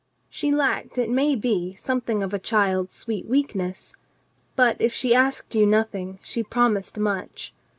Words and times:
She 0.31 0.51
lacked, 0.51 0.97
it 0.97 1.11
may 1.11 1.35
be, 1.35 1.75
something 1.75 2.23
of 2.23 2.33
a 2.33 2.39
child's 2.39 2.95
sweet 2.95 3.27
weakness, 3.27 3.93
but, 4.55 4.77
if 4.81 4.91
she 4.91 5.13
asked 5.13 5.53
you 5.53 5.67
nothing, 5.67 6.17
she 6.23 6.41
promised 6.41 6.97
much. 6.97 7.53